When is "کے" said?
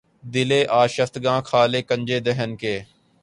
2.61-2.75